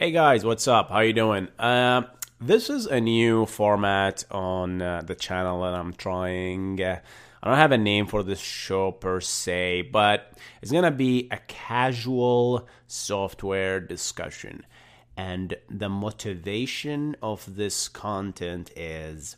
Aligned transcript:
Hey 0.00 0.12
guys, 0.12 0.46
what's 0.46 0.66
up? 0.66 0.88
How 0.88 1.00
you 1.00 1.12
doing? 1.12 1.48
Uh, 1.58 2.04
this 2.40 2.70
is 2.70 2.86
a 2.86 3.02
new 3.02 3.44
format 3.44 4.24
on 4.30 4.80
uh, 4.80 5.02
the 5.04 5.14
channel 5.14 5.60
that 5.60 5.74
I'm 5.74 5.92
trying. 5.92 6.82
Uh, 6.82 7.00
I 7.42 7.46
don't 7.46 7.58
have 7.58 7.72
a 7.72 7.76
name 7.76 8.06
for 8.06 8.22
this 8.22 8.40
show 8.40 8.92
per 8.92 9.20
se, 9.20 9.90
but 9.92 10.32
it's 10.62 10.72
gonna 10.72 10.90
be 10.90 11.28
a 11.30 11.36
casual 11.48 12.66
software 12.86 13.78
discussion. 13.78 14.64
And 15.18 15.58
the 15.68 15.90
motivation 15.90 17.14
of 17.22 17.56
this 17.56 17.86
content 17.86 18.70
is 18.74 19.36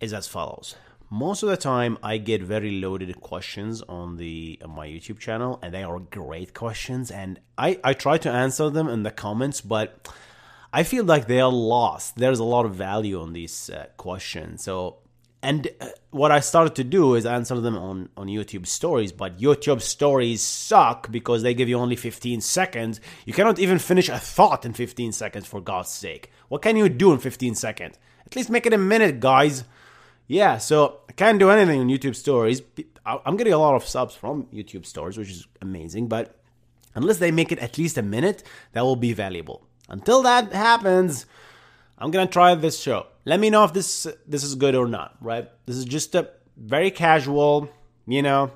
is 0.00 0.12
as 0.12 0.26
follows. 0.26 0.74
Most 1.10 1.42
of 1.42 1.48
the 1.48 1.56
time, 1.56 1.96
I 2.02 2.18
get 2.18 2.42
very 2.42 2.80
loaded 2.80 3.20
questions 3.20 3.80
on 3.82 4.16
the 4.16 4.58
on 4.62 4.70
my 4.70 4.86
YouTube 4.86 5.18
channel, 5.18 5.58
and 5.62 5.72
they 5.72 5.82
are 5.82 5.98
great 5.98 6.52
questions. 6.52 7.10
And 7.10 7.40
I 7.56 7.78
I 7.82 7.94
try 7.94 8.18
to 8.18 8.30
answer 8.30 8.68
them 8.68 8.88
in 8.88 9.04
the 9.04 9.10
comments, 9.10 9.60
but 9.62 10.08
I 10.72 10.82
feel 10.82 11.04
like 11.04 11.26
they 11.26 11.40
are 11.40 11.50
lost. 11.50 12.16
There's 12.16 12.40
a 12.40 12.44
lot 12.44 12.66
of 12.66 12.74
value 12.74 13.20
on 13.20 13.32
these 13.32 13.70
uh, 13.70 13.86
questions, 13.96 14.62
so 14.62 14.98
and 15.42 15.68
uh, 15.80 15.86
what 16.10 16.32
I 16.32 16.40
started 16.40 16.74
to 16.76 16.84
do 16.84 17.14
is 17.14 17.24
answer 17.24 17.60
them 17.60 17.76
on, 17.76 18.08
on 18.16 18.26
YouTube 18.26 18.66
stories, 18.66 19.12
but 19.12 19.38
YouTube 19.38 19.80
stories 19.80 20.42
suck 20.42 21.10
because 21.10 21.42
they 21.42 21.54
give 21.54 21.68
you 21.68 21.78
only 21.78 21.96
15 21.96 22.40
seconds. 22.40 23.00
You 23.24 23.32
cannot 23.32 23.58
even 23.58 23.78
finish 23.78 24.08
a 24.08 24.18
thought 24.18 24.66
in 24.66 24.72
15 24.72 25.12
seconds, 25.12 25.46
for 25.46 25.60
God's 25.60 25.90
sake. 25.90 26.32
What 26.48 26.62
can 26.62 26.76
you 26.76 26.88
do 26.88 27.12
in 27.12 27.18
15 27.18 27.54
seconds? 27.54 27.98
At 28.26 28.34
least 28.34 28.50
make 28.50 28.66
it 28.66 28.72
a 28.72 28.78
minute, 28.78 29.20
guys. 29.20 29.64
Yeah, 30.28 30.58
so 30.58 31.00
I 31.08 31.12
can't 31.12 31.38
do 31.38 31.50
anything 31.50 31.80
on 31.80 31.88
YouTube 31.88 32.14
stories. 32.14 32.60
I'm 33.06 33.38
getting 33.38 33.54
a 33.54 33.58
lot 33.58 33.74
of 33.74 33.84
subs 33.88 34.14
from 34.14 34.44
YouTube 34.52 34.84
stories, 34.84 35.16
which 35.16 35.30
is 35.30 35.46
amazing, 35.62 36.08
but 36.08 36.36
unless 36.94 37.16
they 37.16 37.30
make 37.30 37.50
it 37.50 37.58
at 37.60 37.78
least 37.78 37.96
a 37.96 38.02
minute, 38.02 38.42
that 38.72 38.82
will 38.82 38.96
be 38.96 39.14
valuable. 39.14 39.66
Until 39.88 40.22
that 40.22 40.52
happens, 40.52 41.24
I'm 41.96 42.10
gonna 42.10 42.26
try 42.26 42.54
this 42.54 42.78
show. 42.78 43.06
Let 43.24 43.40
me 43.40 43.48
know 43.48 43.64
if 43.64 43.72
this 43.72 44.06
this 44.26 44.44
is 44.44 44.54
good 44.54 44.74
or 44.74 44.86
not. 44.86 45.16
Right? 45.22 45.48
This 45.64 45.76
is 45.76 45.86
just 45.86 46.14
a 46.14 46.28
very 46.58 46.90
casual, 46.90 47.70
you 48.06 48.20
know. 48.20 48.52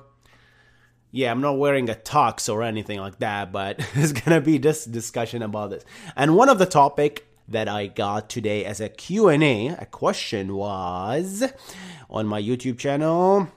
Yeah, 1.11 1.31
I'm 1.31 1.41
not 1.41 1.57
wearing 1.57 1.89
a 1.89 1.95
tux 1.95 2.51
or 2.51 2.61
anything 2.61 2.99
like 2.99 3.19
that, 3.19 3.51
but 3.51 3.79
it's 3.95 4.11
gonna 4.11 4.41
be 4.41 4.59
this 4.59 4.85
discussion 4.85 5.41
about 5.41 5.71
this. 5.71 5.83
And 6.15 6.35
one 6.35 6.49
of 6.49 6.59
the 6.59 6.67
topic 6.67 7.25
that 7.47 7.67
I 7.67 7.87
got 7.87 8.29
today 8.29 8.65
as 8.65 8.79
a 8.79 8.89
Q&A, 8.89 9.67
a 9.67 9.85
question 9.85 10.55
was 10.55 11.43
on 12.09 12.25
my 12.27 12.41
YouTube 12.41 12.77
channel. 12.77 13.49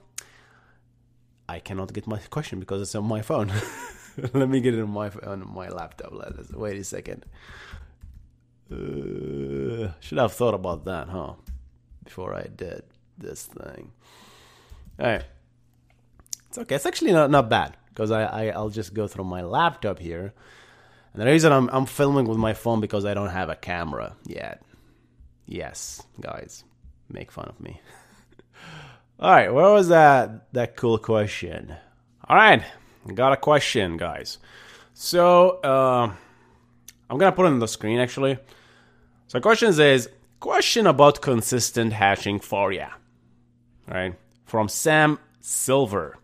I 1.49 1.61
cannot 1.61 1.93
get 1.93 2.07
my 2.07 2.19
question 2.19 2.61
because 2.61 2.83
it's 2.83 2.95
on 2.95 3.05
my 3.05 3.23
phone. 3.23 3.53
Let 4.35 4.49
me 4.49 4.61
get 4.61 4.75
it 4.75 4.81
on 4.81 4.91
my 4.91 5.11
on 5.25 5.47
my 5.55 5.69
laptop. 5.69 6.13
Let's 6.13 6.53
wait 6.53 6.79
a 6.79 6.85
second. 6.85 7.27
Uh, 8.73 9.93
should 10.01 10.19
have 10.19 10.33
thought 10.33 10.55
about 10.55 10.85
that, 10.87 11.09
huh? 11.09 11.35
Before 12.03 12.35
I 12.35 12.45
did 12.45 12.83
this 13.17 13.45
thing. 13.45 13.93
All 14.99 15.07
right. 15.07 15.25
It's 16.49 16.59
okay. 16.59 16.75
It's 16.75 16.87
actually 16.87 17.13
not, 17.13 17.31
not 17.31 17.49
bad 17.49 17.77
because 17.89 18.11
I, 18.11 18.25
I, 18.25 18.47
I'll 18.49 18.71
just 18.71 18.95
go 18.95 19.07
through 19.07 19.25
my 19.25 19.43
laptop 19.43 19.99
here. 19.99 20.33
And 21.17 21.23
the 21.27 21.31
reason 21.33 21.51
I'm, 21.51 21.71
I'm 21.73 21.87
filming 21.87 22.27
with 22.27 22.37
my 22.37 22.53
phone 22.53 22.83
because 22.83 23.07
I 23.07 23.15
don't 23.15 23.31
have 23.31 23.49
a 23.49 23.57
camera 23.57 24.17
yet. 24.27 24.63
Yes, 25.47 26.03
guys, 26.21 26.63
make 27.09 27.33
fun 27.33 27.47
of 27.49 27.59
me. 27.59 27.81
All 29.19 29.31
right, 29.31 29.49
where 29.49 29.71
was 29.71 29.89
that 29.89 30.53
that 30.53 30.77
cool 30.77 30.99
question? 30.99 31.75
All 32.29 32.37
right, 32.37 32.63
got 33.15 33.33
a 33.33 33.39
question, 33.39 33.97
guys. 33.97 34.37
So 34.93 35.59
uh, 35.61 36.13
I'm 37.09 37.17
gonna 37.17 37.33
put 37.33 37.47
it 37.47 37.49
on 37.49 37.61
the 37.61 37.67
screen 37.69 37.99
actually. 37.99 38.37
So 39.29 39.41
question 39.41 39.71
is 39.81 40.11
question 40.39 40.87
about 40.87 41.23
consistent 41.23 41.95
hashing 41.95 42.41
for 42.41 42.73
ya. 42.73 42.89
Right? 43.89 44.15
From 44.45 44.69
Sam 44.69 45.19
Silver. 45.41 46.19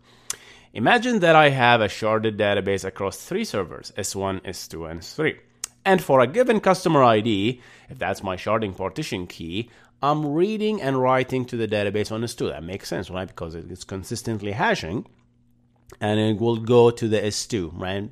Imagine 0.75 1.19
that 1.19 1.35
I 1.35 1.49
have 1.49 1.81
a 1.81 1.87
sharded 1.87 2.35
database 2.35 2.83
across 2.83 3.17
three 3.17 3.45
servers, 3.45 3.93
S1, 3.95 4.41
S2, 4.41 4.89
and 4.89 5.01
S3. 5.01 5.37
And 5.85 6.01
for 6.01 6.19
a 6.19 6.25
given 6.25 6.59
customer 6.59 7.03
ID, 7.03 7.61
if 7.89 7.99
that's 7.99 8.23
my 8.23 8.35
sharding 8.35 8.75
partition 8.75 9.27
key, 9.27 9.69
I'm 10.01 10.33
reading 10.33 10.81
and 10.81 10.99
writing 10.99 11.45
to 11.45 11.57
the 11.57 11.67
database 11.67 12.11
on 12.11 12.21
S2. 12.21 12.49
That 12.49 12.63
makes 12.63 12.87
sense, 12.87 13.11
right? 13.11 13.27
Because 13.27 13.53
it's 13.53 13.83
consistently 13.83 14.53
hashing. 14.53 15.05
And 16.01 16.19
it 16.19 16.39
will 16.39 16.57
go 16.57 16.89
to 16.89 17.07
the 17.07 17.19
S2, 17.19 17.79
right? 17.79 18.09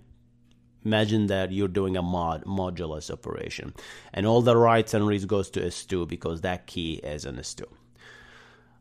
Imagine 0.85 1.27
that 1.27 1.51
you're 1.51 1.67
doing 1.67 1.97
a 1.97 2.03
mod 2.03 2.43
modulus 2.45 3.09
operation, 3.09 3.73
and 4.13 4.25
all 4.25 4.41
the 4.41 4.57
writes 4.57 4.93
and 4.93 5.07
reads 5.07 5.25
goes 5.25 5.49
to 5.51 5.61
S2 5.61 6.07
because 6.07 6.41
that 6.41 6.67
key 6.67 6.93
is 7.03 7.25
in 7.25 7.35
S2. 7.35 7.63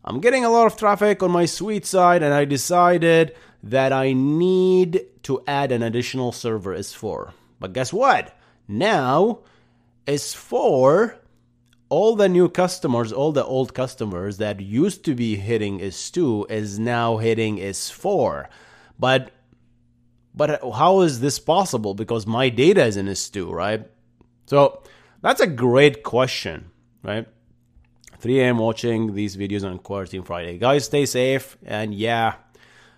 I'm 0.04 0.20
getting 0.20 0.44
a 0.44 0.50
lot 0.50 0.66
of 0.66 0.76
traffic 0.76 1.22
on 1.22 1.30
my 1.30 1.44
suite 1.44 1.84
side, 1.84 2.22
and 2.22 2.32
I 2.32 2.44
decided 2.44 3.34
that 3.62 3.92
I 3.92 4.12
need 4.12 5.04
to 5.24 5.42
add 5.46 5.72
an 5.72 5.82
additional 5.82 6.32
server 6.32 6.74
S4. 6.74 7.32
But 7.58 7.74
guess 7.74 7.92
what? 7.92 8.36
Now 8.66 9.40
S4 10.06 11.16
all 11.90 12.14
the 12.14 12.28
new 12.28 12.48
customers, 12.48 13.12
all 13.12 13.32
the 13.32 13.44
old 13.44 13.74
customers 13.74 14.38
that 14.38 14.60
used 14.60 15.04
to 15.04 15.14
be 15.14 15.36
hitting 15.36 15.80
S2 15.80 16.50
is 16.50 16.78
now 16.78 17.18
hitting 17.18 17.58
S4. 17.58 18.46
But 18.98 19.32
but 20.32 20.60
how 20.74 21.00
is 21.00 21.18
this 21.18 21.40
possible? 21.40 21.92
Because 21.94 22.26
my 22.26 22.48
data 22.48 22.84
is 22.84 22.96
in 22.96 23.06
S2, 23.06 23.50
right? 23.50 23.90
So 24.46 24.82
that's 25.20 25.40
a 25.40 25.46
great 25.46 26.04
question, 26.04 26.70
right? 27.02 27.26
3 28.20 28.40
a.m. 28.40 28.58
watching 28.58 29.14
these 29.14 29.36
videos 29.36 29.64
on 29.64 29.78
Quarantine 29.78 30.22
Friday. 30.22 30.58
Guys, 30.58 30.84
stay 30.84 31.06
safe, 31.06 31.56
and 31.64 31.94
yeah, 31.94 32.34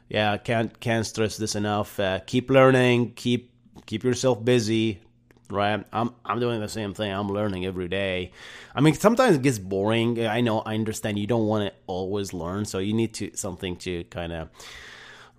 yeah, 0.08 0.36
can't 0.36 0.78
can't 0.80 1.06
stress 1.06 1.36
this 1.36 1.54
enough. 1.54 1.98
Uh, 1.98 2.20
keep 2.26 2.50
learning, 2.50 3.12
keep 3.14 3.52
keep 3.86 4.02
yourself 4.04 4.44
busy, 4.44 5.00
right? 5.48 5.84
I'm 5.92 6.14
I'm 6.24 6.40
doing 6.40 6.60
the 6.60 6.68
same 6.68 6.92
thing. 6.92 7.12
I'm 7.12 7.28
learning 7.28 7.64
every 7.64 7.88
day. 7.88 8.32
I 8.74 8.80
mean, 8.80 8.94
sometimes 8.94 9.36
it 9.36 9.42
gets 9.42 9.58
boring. 9.58 10.26
I 10.26 10.40
know, 10.40 10.60
I 10.60 10.74
understand. 10.74 11.18
You 11.18 11.26
don't 11.26 11.46
want 11.46 11.68
to 11.68 11.74
always 11.86 12.32
learn, 12.32 12.64
so 12.64 12.78
you 12.78 12.92
need 12.92 13.14
to 13.14 13.30
something 13.34 13.76
to 13.76 14.04
kind 14.04 14.32
of 14.32 14.48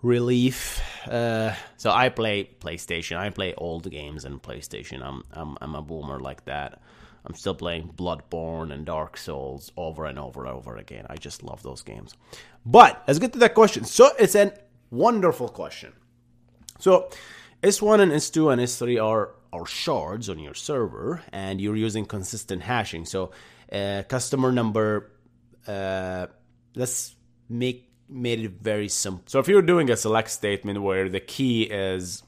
relief. 0.01 0.81
Uh, 1.07 1.53
so 1.77 1.91
I 1.91 2.09
play 2.09 2.49
PlayStation. 2.61 3.17
I 3.17 3.29
play 3.31 3.53
old 3.55 3.89
games 3.91 4.23
and 4.23 4.41
PlayStation. 4.41 5.03
I'm 5.03 5.23
I'm 5.33 5.57
I'm 5.61 5.75
a 5.75 5.81
boomer 5.81 6.19
like 6.19 6.45
that. 6.45 6.81
I'm 7.25 7.35
still 7.35 7.55
playing 7.55 7.93
Bloodborne 7.95 8.73
and 8.73 8.85
Dark 8.85 9.17
Souls 9.17 9.71
over 9.77 10.05
and 10.05 10.19
over 10.19 10.45
and 10.45 10.53
over 10.53 10.75
again. 10.75 11.05
I 11.09 11.15
just 11.15 11.43
love 11.43 11.63
those 11.63 11.81
games. 11.81 12.13
But 12.65 13.03
let's 13.07 13.19
get 13.19 13.33
to 13.33 13.39
that 13.39 13.53
question. 13.53 13.85
So 13.85 14.11
it's 14.19 14.35
a 14.35 14.53
wonderful 14.91 15.49
question. 15.49 15.93
So 16.79 17.09
S1 17.61 18.01
and 18.01 18.11
S2 18.11 18.51
and 18.51 18.61
S3 18.61 19.03
are 19.03 19.35
are 19.53 19.65
shards 19.67 20.29
on 20.29 20.39
your 20.39 20.55
server, 20.55 21.21
and 21.31 21.61
you're 21.61 21.75
using 21.75 22.05
consistent 22.05 22.63
hashing. 22.63 23.05
So 23.05 23.31
uh, 23.71 24.03
customer 24.07 24.51
number. 24.51 25.11
Uh, 25.67 26.27
let's 26.75 27.15
make 27.47 27.89
made 28.09 28.39
it 28.41 28.51
very 28.61 28.89
simple. 28.89 29.23
So 29.27 29.39
if 29.39 29.47
you're 29.47 29.61
doing 29.61 29.89
a 29.89 29.97
select 29.97 30.29
statement 30.29 30.81
where 30.81 31.09
the 31.09 31.19
key 31.19 31.63
is, 31.63 32.23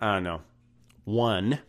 I 0.00 0.14
don't 0.14 0.24
know, 0.24 0.42
one, 1.04 1.60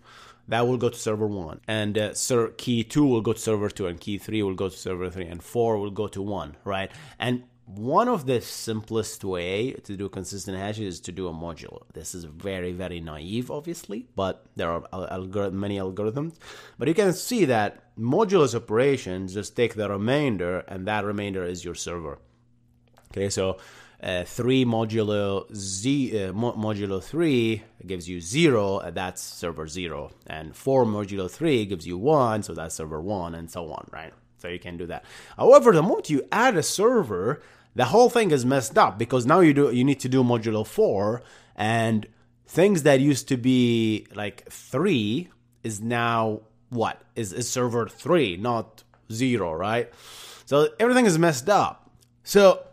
that 0.48 0.68
will 0.68 0.78
go 0.78 0.90
to 0.90 0.98
server 0.98 1.28
one, 1.28 1.62
and 1.68 1.98
uh, 1.98 2.14
ser- 2.14 2.50
key 2.58 2.84
two 2.84 3.06
will 3.06 3.22
go 3.22 3.34
to 3.34 3.40
server 3.40 3.70
two, 3.70 3.88
and 3.88 4.00
key 4.00 4.18
three 4.18 4.42
will 4.44 4.56
go 4.56 4.70
to 4.70 4.78
server 4.78 5.10
three, 5.10 5.26
and 5.26 5.44
four 5.44 5.78
will 5.78 5.92
go 5.92 6.08
to 6.08 6.22
one, 6.22 6.56
right? 6.64 6.92
And 7.20 7.44
one 7.66 8.08
of 8.08 8.26
the 8.26 8.40
simplest 8.40 9.26
way 9.26 9.74
to 9.74 9.98
do 9.98 10.08
consistent 10.08 10.58
hashes 10.58 10.96
is 10.96 11.00
to 11.02 11.12
do 11.12 11.28
a 11.28 11.34
modulo. 11.34 11.84
This 11.94 12.16
is 12.16 12.24
very, 12.24 12.72
very 12.72 13.02
naive, 13.02 13.52
obviously, 13.52 14.08
but 14.16 14.46
there 14.56 14.72
are 14.72 14.84
algor- 14.94 15.52
many 15.52 15.78
algorithms. 15.78 16.36
But 16.78 16.88
you 16.88 16.94
can 16.94 17.12
see 17.12 17.44
that 17.44 17.94
modulus 18.00 18.56
operations 18.56 19.34
just 19.34 19.58
take 19.58 19.76
the 19.76 19.90
remainder, 19.90 20.60
and 20.60 20.88
that 20.88 21.04
remainder 21.04 21.44
is 21.44 21.66
your 21.66 21.76
server. 21.76 22.20
Okay, 23.12 23.30
so 23.30 23.58
uh, 24.02 24.24
3 24.24 24.66
modulo 24.66 25.46
z 25.54 26.12
uh, 26.14 26.32
modulo 26.34 27.02
3 27.02 27.64
gives 27.86 28.08
you 28.08 28.22
0 28.22 28.80
and 28.80 28.96
that's 28.96 29.22
server 29.22 29.68
0 29.68 30.12
and 30.28 30.56
4 30.56 30.86
modulo 30.86 31.30
3 31.30 31.66
gives 31.66 31.88
you 31.88 31.98
1 31.98 32.44
so 32.44 32.54
that's 32.54 32.76
server 32.76 33.02
1 33.02 33.34
and 33.34 33.50
so 33.50 33.72
on 33.72 33.88
right? 33.92 34.14
So 34.40 34.48
you 34.50 34.60
can 34.60 34.78
do 34.78 34.86
that. 34.86 35.04
However 35.36 35.72
the 35.72 35.82
moment 35.82 36.10
you 36.10 36.24
add 36.32 36.56
a 36.56 36.64
server 36.64 37.42
the 37.76 37.86
whole 37.86 38.10
thing 38.10 38.32
is 38.32 38.46
messed 38.46 38.78
up 38.78 39.00
because 39.00 39.26
now 39.26 39.40
you 39.40 39.54
do 39.54 39.72
you 39.72 39.84
need 39.84 40.00
to 40.02 40.10
do 40.10 40.24
modulo 40.24 40.66
4 40.66 41.24
and 41.56 42.08
things 42.46 42.84
that 42.84 43.00
used 43.00 43.28
to 43.30 43.38
be 43.38 44.06
like 44.14 44.50
3 44.52 45.28
is 45.64 45.82
now 45.82 46.42
what? 46.70 47.02
Is, 47.16 47.34
is 47.34 47.50
server 47.50 47.88
3 47.88 48.38
not 48.38 48.84
0 49.12 49.54
right? 49.54 49.92
So 50.46 50.70
everything 50.80 51.08
is 51.08 51.18
messed 51.18 51.50
up. 51.50 51.90
So 52.24 52.67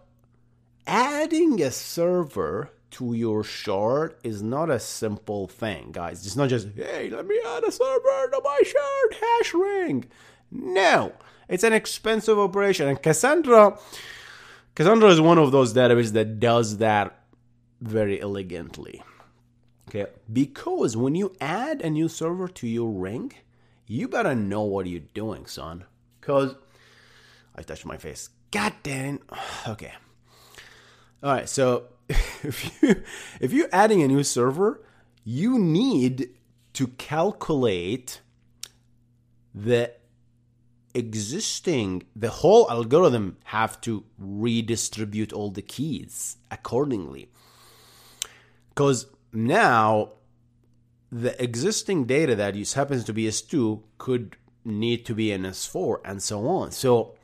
adding 0.87 1.61
a 1.63 1.71
server 1.71 2.71
to 2.93 3.13
your 3.13 3.43
shard 3.43 4.15
is 4.23 4.43
not 4.43 4.71
a 4.71 4.79
simple 4.79 5.49
thing, 5.49 5.91
guys. 5.91 6.25
It's 6.25 6.37
not 6.37 6.49
just, 6.49 6.69
hey, 6.77 7.11
let 7.11 7.27
me 7.27 7.41
add 7.45 7.65
a 7.65 7.73
server 7.73 8.31
to 8.31 8.41
my 8.45 8.61
shard 8.65 9.21
hash 9.21 9.55
ring. 9.55 10.05
No, 10.51 11.13
it's 11.49 11.65
an 11.65 11.73
expensive 11.73 12.39
operation. 12.39 12.87
And 12.89 13.03
Cassandra, 13.03 13.79
Cassandra 14.75 15.11
is 15.11 15.21
one 15.21 15.39
of 15.39 15.51
those 15.51 15.75
databases 15.75 16.13
that 16.13 16.39
does 16.39 16.79
that 16.79 17.25
very 17.81 18.21
elegantly. 18.21 19.03
Okay, 19.89 20.07
because 20.33 20.97
when 20.97 21.15
you 21.15 21.35
add 21.41 21.81
a 21.83 21.91
new 21.91 22.09
server 22.09 22.49
to 22.49 22.67
your 22.67 22.91
ring, 22.91 23.33
you 23.87 24.09
better 24.09 24.35
know 24.35 24.63
what 24.63 24.87
you're 24.87 25.01
doing, 25.13 25.47
son. 25.47 25.85
Because 26.21 26.55
I 27.55 27.63
touched 27.63 27.85
my 27.85 27.97
face. 27.97 28.31
God 28.51 28.73
damn. 28.83 29.21
Okay. 29.69 29.93
All 31.25 31.33
right, 31.33 31.49
so 31.49 31.85
if 32.09 32.83
you 32.83 33.03
if 33.41 33.51
you're 33.51 33.71
adding 33.73 34.03
a 34.03 34.09
new 34.09 34.23
server, 34.23 34.85
you 35.25 35.59
need 35.59 36.29
to 36.75 36.89
calculate 36.89 38.21
the 39.55 39.91
existing 40.93 42.03
the 42.15 42.29
whole 42.29 42.71
algorithm 42.71 43.39
have 43.45 43.81
to 43.81 44.05
redistribute 44.19 45.33
all 45.33 45.51
the 45.51 45.63
keys 45.63 46.37
accordingly. 46.51 47.31
Cuz 48.75 49.07
now 49.33 50.11
the 51.11 51.43
existing 51.43 52.05
data 52.05 52.37
that 52.37 52.55
happens 52.75 53.03
to 53.05 53.15
be 53.15 53.25
S2 53.25 53.83
could 53.97 54.37
need 54.63 55.07
to 55.07 55.15
be 55.15 55.33
in 55.33 55.43
S4 55.45 56.01
and 56.05 56.23
so 56.23 56.47
on. 56.47 56.71
So 56.71 57.15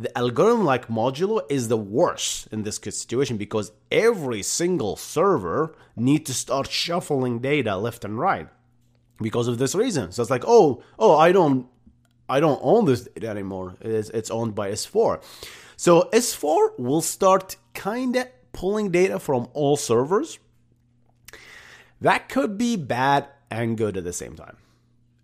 the 0.00 0.16
algorithm 0.16 0.64
like 0.64 0.88
modulo 0.88 1.42
is 1.50 1.68
the 1.68 1.76
worst 1.76 2.48
in 2.50 2.62
this 2.62 2.76
situation 2.76 3.36
because 3.36 3.72
every 3.92 4.42
single 4.42 4.96
server 4.96 5.76
need 5.94 6.24
to 6.26 6.32
start 6.32 6.70
shuffling 6.70 7.38
data 7.38 7.76
left 7.76 8.04
and 8.04 8.18
right 8.18 8.48
because 9.20 9.46
of 9.46 9.58
this 9.58 9.74
reason. 9.74 10.10
So 10.10 10.22
it's 10.22 10.30
like 10.30 10.44
oh 10.46 10.82
oh 10.98 11.16
i 11.16 11.32
don't 11.32 11.66
i 12.28 12.40
don't 12.40 12.60
own 12.62 12.86
this 12.86 13.02
data 13.02 13.28
anymore. 13.28 13.76
It's, 13.80 14.10
it's 14.10 14.30
owned 14.30 14.54
by 14.54 14.70
s4 14.70 15.22
so 15.76 16.10
s4 16.12 16.78
will 16.78 17.00
start 17.00 17.56
kind 17.72 18.16
of 18.16 18.28
pulling 18.52 18.90
data 18.90 19.18
from 19.18 19.48
all 19.54 19.78
servers. 19.78 20.38
That 22.02 22.28
could 22.28 22.58
be 22.58 22.76
bad 22.76 23.28
and 23.50 23.78
good 23.78 23.96
at 23.96 24.04
the 24.04 24.12
same 24.12 24.36
time. 24.36 24.56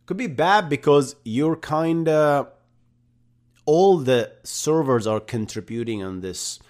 Could 0.06 0.16
be 0.16 0.28
bad 0.28 0.68
because 0.68 1.16
you're 1.24 1.56
kind 1.56 2.08
of 2.08 2.48
all 3.66 3.98
the 3.98 4.32
servers 4.44 5.06
are 5.06 5.20
contributing 5.20 6.02
on 6.02 6.20
this 6.20 6.60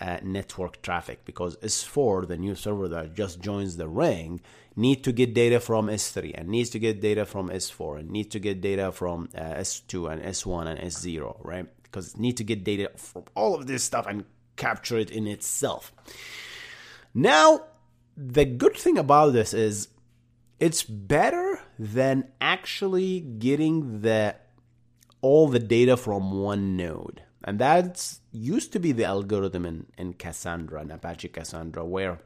uh, 0.00 0.18
network 0.22 0.80
traffic 0.82 1.24
because 1.24 1.56
S4, 1.58 2.26
the 2.26 2.38
new 2.38 2.54
server 2.54 2.88
that 2.88 3.14
just 3.14 3.40
joins 3.40 3.76
the 3.76 3.88
ring, 3.88 4.40
need 4.74 5.04
to 5.04 5.12
get 5.12 5.34
data 5.34 5.60
from 5.60 5.88
S3 5.88 6.32
and 6.34 6.48
needs 6.48 6.70
to 6.70 6.78
get 6.78 7.00
data 7.00 7.26
from 7.26 7.50
S4 7.50 8.00
and 8.00 8.10
needs 8.10 8.28
to 8.30 8.38
get 8.38 8.60
data 8.60 8.90
from 8.90 9.28
uh, 9.34 9.40
S2 9.40 10.12
and 10.12 10.22
S1 10.22 10.66
and 10.66 10.80
S0, 10.80 11.36
right? 11.44 11.66
Because 11.82 12.16
need 12.16 12.36
to 12.38 12.44
get 12.44 12.64
data 12.64 12.90
from 12.96 13.24
all 13.34 13.54
of 13.54 13.66
this 13.66 13.84
stuff 13.84 14.06
and 14.08 14.24
capture 14.56 14.98
it 14.98 15.10
in 15.10 15.26
itself. 15.26 15.92
Now, 17.12 17.64
the 18.16 18.44
good 18.44 18.76
thing 18.76 18.96
about 18.96 19.32
this 19.32 19.52
is 19.52 19.88
it's 20.58 20.82
better 20.82 21.60
than 21.78 22.28
actually 22.40 23.20
getting 23.20 24.02
the 24.02 24.36
all 25.22 25.48
the 25.48 25.58
data 25.58 25.96
from 25.96 26.32
one 26.32 26.76
node. 26.76 27.22
And 27.44 27.58
that's 27.58 28.20
used 28.32 28.72
to 28.72 28.78
be 28.78 28.92
the 28.92 29.04
algorithm 29.04 29.64
in, 29.64 29.86
in 29.96 30.12
Cassandra, 30.14 30.82
in 30.82 30.90
Apache 30.90 31.28
Cassandra, 31.28 31.84
where 31.84 32.20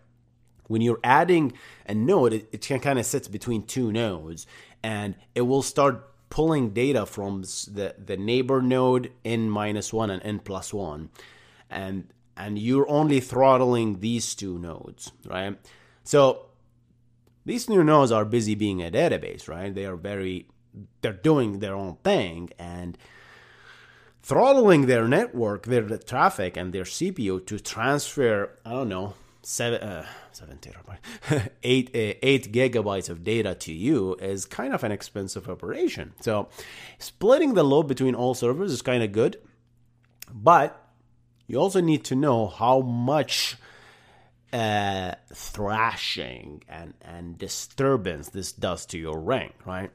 when 0.66 0.80
you're 0.80 1.00
adding 1.04 1.52
a 1.86 1.94
node, 1.94 2.32
it, 2.32 2.48
it 2.52 2.80
kind 2.82 2.98
of 2.98 3.06
sits 3.06 3.28
between 3.28 3.64
two 3.64 3.92
nodes 3.92 4.46
and 4.82 5.14
it 5.34 5.42
will 5.42 5.62
start 5.62 6.10
pulling 6.30 6.70
data 6.70 7.06
from 7.06 7.42
the, 7.42 7.94
the 7.96 8.16
neighbor 8.16 8.60
node 8.60 9.12
n 9.24 9.48
minus 9.48 9.92
one 9.92 10.10
and 10.10 10.22
n 10.24 10.40
plus 10.40 10.74
one. 10.74 11.10
And 11.70 12.08
and 12.36 12.58
you're 12.58 12.88
only 12.88 13.20
throttling 13.20 14.00
these 14.00 14.34
two 14.34 14.58
nodes, 14.58 15.12
right? 15.24 15.56
So 16.02 16.46
these 17.44 17.68
new 17.68 17.84
nodes 17.84 18.10
are 18.10 18.24
busy 18.24 18.56
being 18.56 18.82
a 18.82 18.90
database, 18.90 19.48
right? 19.48 19.72
They 19.72 19.86
are 19.86 19.96
very 19.96 20.48
they're 21.00 21.12
doing 21.12 21.58
their 21.60 21.74
own 21.74 21.96
thing 22.04 22.50
and 22.58 22.98
throttling 24.22 24.86
their 24.86 25.06
network, 25.06 25.66
their 25.66 25.86
traffic, 25.98 26.56
and 26.56 26.72
their 26.72 26.84
CPU 26.84 27.46
to 27.46 27.60
transfer, 27.60 28.58
I 28.64 28.70
don't 28.72 28.88
know, 28.88 29.14
seven, 29.42 29.80
uh, 29.80 30.06
seven 30.32 30.58
eight, 31.62 31.90
uh, 31.94 32.18
eight 32.22 32.52
gigabytes 32.52 33.10
of 33.10 33.22
data 33.22 33.54
to 33.54 33.72
you 33.72 34.14
is 34.16 34.46
kind 34.46 34.74
of 34.74 34.82
an 34.82 34.92
expensive 34.92 35.48
operation. 35.48 36.14
So, 36.20 36.48
splitting 36.98 37.54
the 37.54 37.62
load 37.62 37.84
between 37.84 38.14
all 38.14 38.34
servers 38.34 38.72
is 38.72 38.82
kind 38.82 39.02
of 39.02 39.12
good, 39.12 39.38
but 40.32 40.80
you 41.46 41.58
also 41.58 41.80
need 41.80 42.04
to 42.04 42.14
know 42.14 42.46
how 42.46 42.80
much 42.80 43.56
uh, 44.52 45.14
thrashing 45.34 46.62
and, 46.68 46.94
and 47.02 47.36
disturbance 47.36 48.30
this 48.30 48.52
does 48.52 48.86
to 48.86 48.98
your 48.98 49.20
ring, 49.20 49.52
right? 49.66 49.90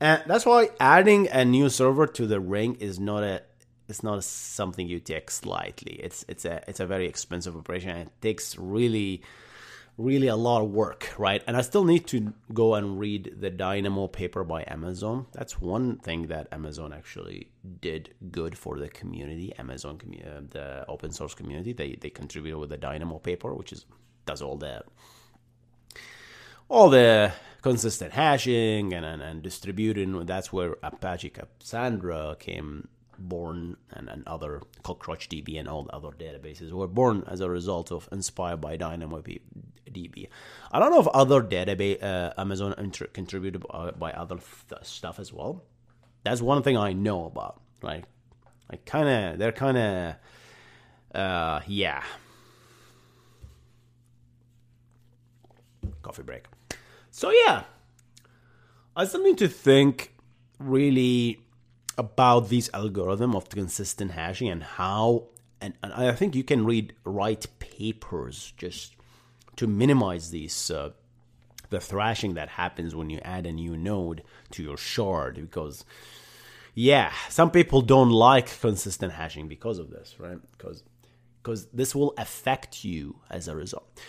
And 0.00 0.22
that's 0.26 0.46
why 0.46 0.70
adding 0.80 1.28
a 1.28 1.44
new 1.44 1.68
server 1.68 2.06
to 2.06 2.26
the 2.26 2.40
ring 2.40 2.76
is 2.76 2.98
not 2.98 3.22
a 3.22 3.42
it's 3.88 4.02
not 4.04 4.22
something 4.22 4.86
you 4.86 5.00
take 5.00 5.30
slightly. 5.30 5.94
It's 5.94 6.24
it's 6.28 6.44
a 6.44 6.62
it's 6.68 6.80
a 6.80 6.86
very 6.86 7.06
expensive 7.06 7.56
operation 7.56 7.90
and 7.90 8.00
it 8.02 8.12
takes 8.22 8.56
really 8.56 9.22
really 9.98 10.28
a 10.28 10.36
lot 10.36 10.62
of 10.62 10.70
work, 10.70 11.12
right? 11.18 11.42
And 11.46 11.56
I 11.56 11.60
still 11.60 11.84
need 11.84 12.06
to 12.06 12.32
go 12.54 12.74
and 12.74 12.98
read 12.98 13.34
the 13.38 13.50
Dynamo 13.50 14.06
paper 14.06 14.44
by 14.44 14.64
Amazon. 14.66 15.26
That's 15.32 15.60
one 15.60 15.98
thing 15.98 16.28
that 16.28 16.48
Amazon 16.52 16.94
actually 16.94 17.50
did 17.80 18.14
good 18.30 18.56
for 18.56 18.78
the 18.78 18.88
community, 18.88 19.52
Amazon 19.58 20.00
uh, 20.24 20.40
the 20.48 20.86
open 20.88 21.10
source 21.10 21.34
community. 21.34 21.72
They 21.72 21.96
they 22.00 22.10
contributed 22.10 22.58
with 22.58 22.70
the 22.70 22.78
Dynamo 22.78 23.18
paper, 23.18 23.52
which 23.54 23.72
is 23.72 23.84
does 24.24 24.40
all 24.40 24.56
the 24.56 24.82
all 26.70 26.88
the 26.88 27.32
consistent 27.60 28.12
hashing 28.12 28.94
and, 28.94 29.04
and, 29.04 29.20
and 29.20 29.42
distributing. 29.42 30.24
That's 30.24 30.52
where 30.52 30.76
Apache 30.82 31.30
Cassandra 31.30 32.36
came 32.38 32.88
born 33.18 33.76
and, 33.90 34.08
and 34.08 34.26
other 34.26 34.62
CockroachDB 34.82 35.58
and 35.58 35.68
all 35.68 35.82
the 35.84 35.94
other 35.94 36.08
databases 36.10 36.72
were 36.72 36.86
born 36.86 37.22
as 37.26 37.40
a 37.40 37.50
result 37.50 37.92
of 37.92 38.08
inspired 38.10 38.62
by 38.62 38.78
DynamoDB. 38.78 40.28
I 40.72 40.78
don't 40.78 40.90
know 40.90 41.00
if 41.00 41.08
other 41.08 41.42
database 41.42 42.02
uh, 42.02 42.32
Amazon 42.38 42.74
inter- 42.78 43.08
contributed 43.08 43.62
by, 43.68 43.90
by 43.90 44.12
other 44.12 44.38
th- 44.68 44.84
stuff 44.84 45.18
as 45.18 45.32
well. 45.32 45.62
That's 46.22 46.40
one 46.40 46.62
thing 46.62 46.76
I 46.76 46.92
know 46.92 47.26
about. 47.26 47.60
Right, 47.82 48.04
like 48.70 48.84
kind 48.84 49.08
of 49.08 49.38
they're 49.38 49.52
kind 49.52 49.78
of 49.78 50.14
uh, 51.14 51.60
yeah. 51.66 52.02
Coffee 56.02 56.22
break. 56.22 56.44
So 57.10 57.30
yeah, 57.30 57.64
I 58.96 59.04
still 59.04 59.22
need 59.22 59.38
to 59.38 59.48
think 59.48 60.14
really 60.58 61.40
about 61.98 62.48
this 62.48 62.70
algorithm 62.72 63.34
of 63.34 63.48
consistent 63.48 64.12
hashing 64.12 64.48
and 64.48 64.62
how 64.62 65.26
and, 65.60 65.74
and 65.82 65.92
I 65.92 66.12
think 66.12 66.34
you 66.34 66.44
can 66.44 66.64
read 66.64 66.94
write 67.04 67.46
papers 67.58 68.54
just 68.56 68.94
to 69.56 69.66
minimize 69.66 70.30
these 70.30 70.70
uh, 70.70 70.90
the 71.68 71.80
thrashing 71.80 72.34
that 72.34 72.48
happens 72.48 72.94
when 72.94 73.10
you 73.10 73.20
add 73.22 73.46
a 73.46 73.52
new 73.52 73.76
node 73.76 74.22
to 74.52 74.62
your 74.62 74.76
shard 74.76 75.36
because 75.36 75.84
yeah 76.74 77.12
some 77.28 77.50
people 77.50 77.82
don't 77.82 78.10
like 78.10 78.58
consistent 78.60 79.12
hashing 79.12 79.48
because 79.48 79.78
of 79.78 79.90
this 79.90 80.16
right? 80.18 80.38
Because 80.52 80.82
because 81.42 81.66
this 81.66 81.94
will 81.94 82.14
affect 82.16 82.84
you 82.84 83.16
as 83.30 83.48
a 83.48 83.56
result 83.56 84.00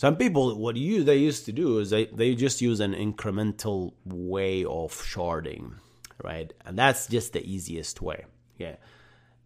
some 0.00 0.16
people, 0.16 0.56
what 0.56 0.76
you 0.76 1.04
they 1.04 1.18
used 1.18 1.44
to 1.44 1.52
do 1.52 1.78
is 1.78 1.90
they, 1.90 2.06
they 2.06 2.34
just 2.34 2.62
use 2.62 2.80
an 2.80 2.94
incremental 2.94 3.92
way 4.06 4.64
of 4.64 4.94
sharding, 4.94 5.74
right? 6.24 6.50
And 6.64 6.78
that's 6.78 7.06
just 7.06 7.34
the 7.34 7.44
easiest 7.44 8.00
way. 8.00 8.24
Yeah. 8.56 8.76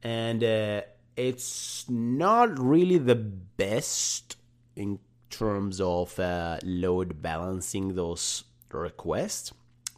And 0.04 0.44
uh, 0.44 0.82
it's 1.16 1.86
not 1.88 2.56
really 2.56 2.98
the 2.98 3.16
best 3.16 4.36
in 4.76 5.00
terms 5.28 5.80
of 5.80 6.16
uh, 6.20 6.58
load 6.62 7.20
balancing 7.20 7.96
those 7.96 8.44
requests, 8.70 9.52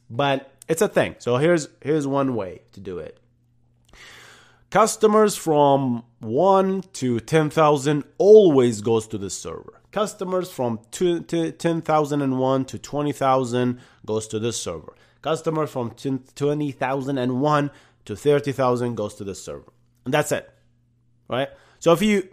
but 0.08 0.54
it's 0.68 0.80
a 0.80 0.88
thing. 0.88 1.16
So 1.18 1.36
here's 1.36 1.68
here's 1.82 2.06
one 2.06 2.34
way 2.34 2.62
to 2.72 2.80
do 2.80 2.96
it. 2.96 3.20
Customers 4.76 5.34
from 5.34 6.04
1 6.18 6.82
to 6.92 7.18
10,000 7.18 8.04
always 8.18 8.82
goes 8.82 9.08
to 9.08 9.16
the 9.16 9.30
server. 9.30 9.80
Customers 9.90 10.50
from 10.50 10.80
10,001 10.90 12.64
to 12.66 12.78
20,000 12.78 13.80
goes 14.04 14.28
to 14.28 14.38
the 14.38 14.52
server. 14.52 14.94
Customers 15.22 15.70
from 15.70 15.92
20,001 15.92 17.70
to 18.04 18.16
30,000 18.16 18.94
goes 18.94 19.14
to 19.14 19.24
the 19.24 19.34
server. 19.34 19.72
And 20.04 20.12
that's 20.12 20.30
it. 20.30 20.52
Right? 21.26 21.48
So 21.78 21.94
if 21.94 22.02
you 22.02 22.28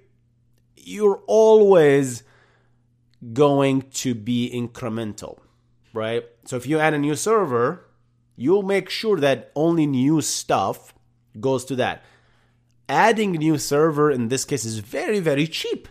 you're 0.75 1.23
always 1.27 2.23
going 3.31 3.83
to 4.03 4.13
be 4.13 4.51
incremental, 4.53 5.37
right? 5.93 6.25
So 6.43 6.57
if 6.57 6.67
you 6.67 6.77
add 6.79 6.93
a 6.93 6.97
new 6.97 7.15
server, 7.15 7.85
you'll 8.35 8.63
make 8.63 8.89
sure 8.89 9.17
that 9.21 9.53
only 9.55 9.85
new 9.85 10.19
stuff 10.19 10.93
goes 11.39 11.63
to 11.65 11.77
that. 11.77 12.03
Adding 12.93 13.31
new 13.31 13.57
server 13.57 14.11
in 14.11 14.27
this 14.27 14.45
case 14.45 14.65
is 14.65 14.77
very, 14.77 15.19
very 15.19 15.47
cheap. 15.47 15.87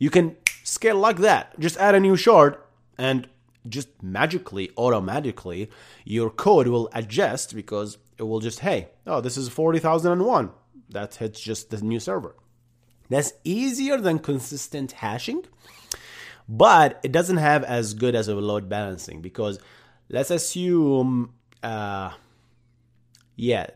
You 0.00 0.10
can 0.10 0.36
scale 0.64 0.96
like 0.96 1.18
that. 1.18 1.56
Just 1.60 1.76
add 1.76 1.94
a 1.94 2.00
new 2.00 2.16
shard 2.16 2.56
and 2.98 3.28
just 3.68 3.88
magically, 4.02 4.72
automatically, 4.76 5.70
your 6.04 6.28
code 6.28 6.66
will 6.66 6.90
adjust 6.92 7.54
because 7.54 7.98
it 8.18 8.24
will 8.24 8.40
just, 8.40 8.58
hey, 8.58 8.88
oh, 9.06 9.20
this 9.20 9.36
is 9.36 9.48
40,001. 9.48 10.50
That 10.90 11.14
hits 11.14 11.40
just 11.40 11.70
the 11.70 11.80
new 11.80 12.00
server. 12.00 12.34
That's 13.08 13.34
easier 13.44 13.96
than 13.98 14.18
consistent 14.18 14.90
hashing, 14.90 15.44
but 16.48 16.98
it 17.04 17.12
doesn't 17.12 17.36
have 17.36 17.62
as 17.62 17.94
good 17.94 18.16
as 18.16 18.26
a 18.26 18.34
load 18.34 18.68
balancing 18.68 19.22
because 19.22 19.60
let's 20.08 20.32
assume, 20.32 21.34
uh, 21.62 22.10
yeah, 23.36 23.68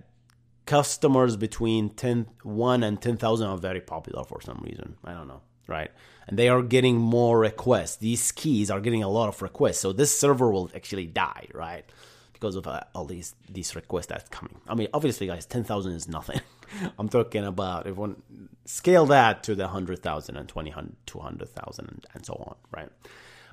customers 0.67 1.37
between 1.37 1.91
10, 1.91 2.27
1 2.43 2.83
and 2.83 3.01
10,000 3.01 3.47
are 3.47 3.57
very 3.57 3.81
popular 3.81 4.25
for 4.25 4.41
some 4.41 4.61
reason. 4.65 4.97
I 5.05 5.15
don't 5.15 5.29
know, 5.29 5.41
right? 5.67 5.91
And 6.27 6.39
they 6.39 6.49
are 6.49 6.63
getting 6.63 6.97
more 6.97 7.39
requests. 7.39 7.97
These 7.97 8.33
keys 8.33 8.71
are 8.71 8.81
getting 8.81 9.03
a 9.03 9.09
lot 9.09 9.29
of 9.29 9.41
requests. 9.41 9.79
So 9.79 9.93
this 9.93 10.19
server 10.19 10.51
will 10.51 10.71
actually 10.75 11.07
die, 11.07 11.47
right? 11.55 11.85
Because 12.33 12.57
of 12.57 12.67
uh, 12.67 12.81
all 12.95 13.07
these 13.07 13.35
these 13.49 13.75
requests 13.75 14.07
that's 14.07 14.29
coming. 14.29 14.61
I 14.69 14.75
mean, 14.75 14.89
obviously, 14.93 15.27
guys, 15.27 15.47
10,000 15.47 15.93
is 15.93 16.09
nothing. 16.09 16.41
I'm 16.99 17.09
talking 17.09 17.45
about 17.45 17.87
if 17.87 17.97
one 17.97 18.23
scale 18.65 19.07
that 19.07 19.45
to 19.45 19.55
the 19.55 19.65
100,000 19.65 20.37
and 20.37 20.49
20, 20.49 20.75
200,000 21.07 21.89
and, 21.89 22.07
and 22.13 22.27
so 22.27 22.35
on, 22.35 22.57
right? 22.73 22.91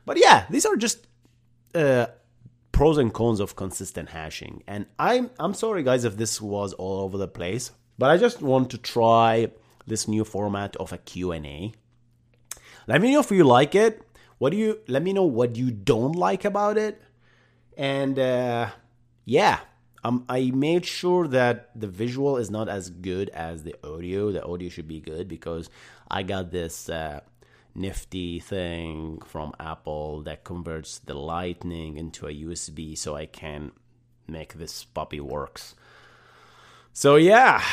But 0.06 0.18
yeah, 0.18 0.46
these 0.50 0.66
are 0.66 0.76
just 0.76 1.08
uh, 1.76 2.08
pros 2.74 2.98
and 2.98 3.14
cons 3.14 3.40
of 3.40 3.56
consistent 3.56 4.10
hashing. 4.10 4.64
And 4.68 4.88
I'm 5.00 5.30
I'm 5.40 5.54
sorry 5.54 5.84
guys 5.84 6.04
if 6.04 6.18
this 6.18 6.42
was 6.42 6.74
all 6.74 7.00
over 7.00 7.18
the 7.18 7.30
place, 7.30 7.72
but 7.98 8.10
I 8.10 8.18
just 8.18 8.42
want 8.42 8.70
to 8.72 8.78
try 8.78 9.50
this 9.88 10.08
new 10.08 10.26
format 10.26 10.76
of 10.78 10.92
a 10.92 10.98
Q&A. 10.98 11.72
Let 12.88 13.02
me 13.02 13.14
know 13.14 13.22
if 13.22 13.32
you 13.32 13.46
like 13.46 13.76
it. 13.76 14.02
What 14.40 14.52
do 14.52 14.58
you 14.58 14.80
let 14.90 15.02
me 15.04 15.14
know 15.14 15.24
what 15.24 15.56
you 15.56 15.72
don't 15.72 16.14
like 16.14 16.44
about 16.44 16.78
it? 16.78 17.02
And 17.78 18.20
uh 18.20 18.72
yeah, 19.26 19.60
um, 20.04 20.26
I 20.28 20.52
made 20.52 20.86
sure 20.86 21.28
that 21.30 21.70
the 21.80 21.88
visual 21.88 22.38
is 22.38 22.52
not 22.52 22.68
as 22.68 22.90
good 22.90 23.30
as 23.30 23.64
the 23.64 23.76
audio. 23.88 24.32
The 24.32 24.44
audio 24.44 24.68
should 24.68 24.88
be 24.88 25.00
good 25.00 25.30
because 25.30 25.70
I 26.12 26.24
got 26.24 26.52
this 26.52 26.90
uh, 26.90 27.22
nifty 27.76 28.40
thing 28.40 29.22
from 29.26 29.54
Apple 29.60 30.22
that 30.24 30.44
converts 30.44 31.00
the 31.00 31.14
Lightning 31.14 31.98
into 31.98 32.28
a 32.28 32.34
USB, 32.34 32.98
so 32.98 33.16
I 33.16 33.26
can 33.26 33.72
make 34.28 34.54
this 34.54 34.84
puppy 34.84 35.20
works. 35.20 35.76
So 36.94 37.16
yeah, 37.16 37.64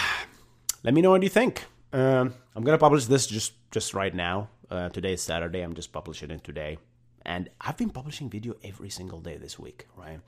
let 0.83 0.95
me 0.95 1.03
know 1.03 1.11
what 1.11 1.23
you 1.23 1.29
think. 1.29 1.65
Um, 1.93 2.35
I'm 2.55 2.65
gonna 2.65 2.79
publish 2.79 3.07
this 3.07 3.27
just 3.27 3.53
just 3.71 3.95
right 3.95 4.15
now. 4.15 4.49
Uh, 4.71 4.89
today 4.89 5.15
is 5.15 5.23
Saturday. 5.23 5.61
I'm 5.61 5.75
just 5.75 5.93
publishing 5.93 6.31
it 6.31 6.45
today, 6.45 6.79
and 7.25 7.51
I've 7.61 7.77
been 7.77 7.91
publishing 7.91 8.31
video 8.31 8.55
every 8.63 8.91
single 8.91 9.21
day 9.21 9.37
this 9.37 9.59
week, 9.59 9.87
right? 9.97 10.21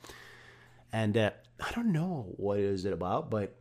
And 0.91 1.17
uh, 1.17 1.31
I 1.59 1.71
don't 1.71 1.91
know 1.91 2.33
what 2.37 2.59
is 2.59 2.85
it 2.85 2.93
about, 2.93 3.31
but 3.31 3.55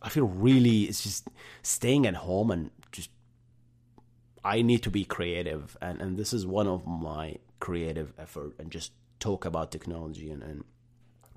I 0.00 0.10
feel 0.10 0.26
really 0.26 0.82
it's 0.82 1.02
just 1.02 1.28
staying 1.62 2.06
at 2.06 2.14
home 2.14 2.50
and 2.50 2.70
I 4.48 4.62
need 4.62 4.82
to 4.84 4.90
be 4.90 5.04
creative, 5.04 5.76
and, 5.82 6.00
and 6.00 6.16
this 6.16 6.32
is 6.32 6.46
one 6.46 6.66
of 6.66 6.86
my 6.86 7.36
creative 7.60 8.14
effort, 8.18 8.54
and 8.58 8.70
just 8.70 8.92
talk 9.20 9.44
about 9.44 9.70
technology 9.70 10.30
and, 10.30 10.42
and 10.42 10.64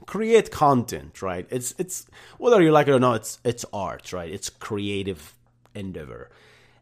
create 0.05 0.49
content, 0.49 1.21
right? 1.21 1.45
It's 1.49 1.75
it's 1.77 2.05
whether 2.37 2.61
you 2.61 2.71
like 2.71 2.87
it 2.87 2.93
or 2.93 2.99
not, 2.99 3.17
it's 3.17 3.39
it's 3.43 3.65
art, 3.73 4.13
right? 4.13 4.31
It's 4.31 4.49
creative 4.49 5.33
endeavor. 5.75 6.29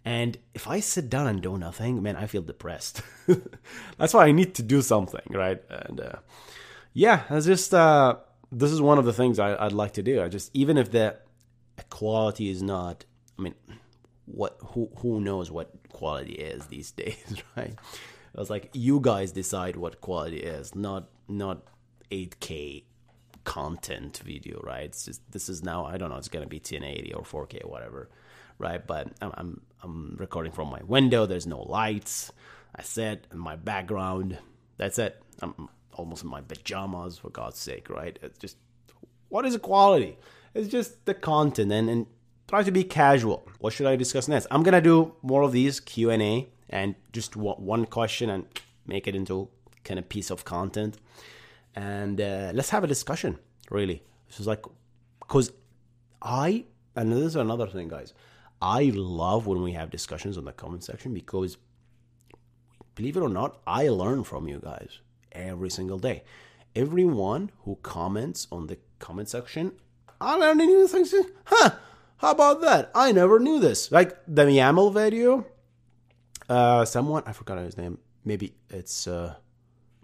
And 0.05 0.37
if 0.53 0.67
I 0.67 0.79
sit 0.79 1.09
down 1.09 1.27
and 1.27 1.41
do 1.41 1.57
nothing, 1.57 2.01
man, 2.01 2.15
I 2.15 2.27
feel 2.27 2.41
depressed. 2.41 3.01
That's 3.97 4.13
why 4.13 4.27
I 4.27 4.31
need 4.31 4.55
to 4.55 4.63
do 4.63 4.81
something, 4.81 5.27
right? 5.31 5.61
And 5.69 5.99
uh, 5.99 6.19
yeah, 6.93 7.23
just 7.41 7.73
uh, 7.73 8.17
this 8.51 8.71
is 8.71 8.81
one 8.81 8.99
of 8.99 9.05
the 9.05 9.13
things 9.13 9.39
I, 9.39 9.63
would 9.63 9.73
like 9.73 9.93
to 9.93 10.03
do. 10.03 10.21
I 10.21 10.29
just 10.29 10.51
even 10.53 10.77
if 10.77 10.91
the 10.91 11.17
quality 11.89 12.49
is 12.49 12.61
not, 12.61 13.05
I 13.37 13.41
mean, 13.41 13.55
what 14.33 14.57
who 14.59 14.89
who 14.97 15.19
knows 15.19 15.51
what 15.51 15.71
quality 15.91 16.33
is 16.33 16.67
these 16.67 16.91
days, 17.03 17.43
right? 17.55 17.75
I 18.35 18.39
was 18.39 18.49
like, 18.49 18.69
you 18.73 18.99
guys 18.99 19.31
decide 19.31 19.75
what 19.75 20.01
quality 20.01 20.37
is, 20.37 20.75
not 20.75 21.09
not 21.27 21.63
8K 22.11 22.83
content 23.43 24.21
video, 24.23 24.59
right? 24.63 24.85
It's 24.85 25.05
just 25.05 25.31
this 25.31 25.49
is 25.49 25.63
now 25.63 25.85
I 25.85 25.97
don't 25.97 26.09
know, 26.09 26.17
it's 26.17 26.29
gonna 26.29 26.47
be 26.47 26.57
1080 26.57 27.13
or 27.13 27.23
4K, 27.23 27.67
whatever, 27.67 28.09
right? 28.57 28.85
But 28.85 29.09
I'm 29.21 29.31
I'm, 29.35 29.61
I'm 29.83 30.15
recording 30.19 30.51
from 30.51 30.69
my 30.69 30.81
window. 30.83 31.25
There's 31.25 31.47
no 31.47 31.61
lights. 31.61 32.31
I 32.75 32.83
sit 32.83 33.25
in 33.31 33.39
my 33.39 33.55
background. 33.55 34.37
That's 34.77 34.99
it. 34.99 35.21
I'm 35.41 35.69
almost 35.93 36.23
in 36.23 36.29
my 36.29 36.41
pajamas 36.41 37.17
for 37.17 37.29
God's 37.29 37.57
sake, 37.57 37.89
right? 37.89 38.17
It's 38.21 38.37
just 38.37 38.57
what 39.29 39.45
is 39.45 39.53
the 39.53 39.59
quality? 39.59 40.17
It's 40.53 40.69
just 40.69 41.05
the 41.05 41.13
content 41.13 41.71
and 41.71 41.89
and 41.89 42.05
try 42.49 42.63
to 42.63 42.71
be 42.71 42.83
casual. 42.83 43.47
What 43.59 43.73
should 43.73 43.85
I 43.85 43.95
discuss 43.95 44.27
next? 44.27 44.47
I'm 44.49 44.63
gonna 44.63 44.81
do 44.81 45.13
more 45.21 45.43
of 45.43 45.51
these 45.51 45.79
Q 45.79 46.09
and 46.09 46.21
A 46.21 46.49
and 46.69 46.95
just 47.13 47.35
one 47.35 47.85
question 47.85 48.29
and 48.29 48.45
make 48.87 49.07
it 49.07 49.15
into 49.15 49.49
kind 49.83 49.99
of 49.99 50.09
piece 50.09 50.31
of 50.31 50.45
content. 50.45 50.97
And 51.75 52.19
uh, 52.19 52.51
let's 52.53 52.71
have 52.71 52.83
a 52.83 52.87
discussion. 52.87 53.37
Really, 53.69 54.01
this 54.27 54.39
is 54.39 54.47
like 54.47 54.63
because 55.19 55.51
I 56.21 56.65
and 56.95 57.11
this 57.11 57.19
is 57.19 57.35
another 57.35 57.67
thing, 57.67 57.87
guys. 57.87 58.13
I 58.61 58.91
love 58.95 59.45
when 59.45 59.61
we 59.61 59.73
have 59.73 59.91
discussions 59.91 60.37
on 60.37 60.45
the 60.45 60.51
comment 60.51 60.83
section 60.83 61.13
because 61.13 61.57
believe 62.95 63.15
it 63.15 63.21
or 63.21 63.29
not, 63.29 63.61
I 63.67 63.89
learn 63.89 64.23
from 64.23 64.47
you 64.47 64.59
guys 64.59 64.99
every 65.31 65.69
single 65.69 65.99
day. 65.99 66.23
Everyone 66.75 67.51
who 67.63 67.77
comments 67.83 68.47
on 68.51 68.67
the 68.67 68.77
comment 68.97 69.29
section, 69.29 69.73
I 70.19 70.35
learn 70.35 70.57
new 70.57 70.87
things. 70.87 71.13
Huh? 71.45 71.71
How 72.19 72.31
about 72.31 72.61
that? 72.61 72.91
I 72.93 73.11
never 73.13 73.39
knew 73.39 73.59
this. 73.59 73.91
Like 73.91 74.17
the 74.27 74.43
YAML 74.43 74.93
video. 74.93 75.45
Uh, 76.47 76.83
someone 76.83 77.23
I 77.25 77.31
forgot 77.31 77.57
his 77.59 77.77
name. 77.77 77.97
Maybe 78.25 78.55
it's 78.69 79.07
uh, 79.07 79.35